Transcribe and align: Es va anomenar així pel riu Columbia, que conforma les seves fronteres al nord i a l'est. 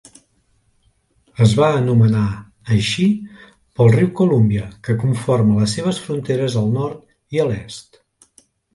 Es 1.45 1.53
va 1.59 1.67
anomenar 1.81 2.23
així 2.77 3.05
pel 3.35 3.93
riu 3.99 4.11
Columbia, 4.23 4.67
que 4.89 4.99
conforma 5.07 5.61
les 5.63 5.79
seves 5.81 6.05
fronteres 6.09 6.61
al 6.67 6.77
nord 6.83 7.09
i 7.39 7.47
a 7.47 7.51
l'est. 7.55 8.05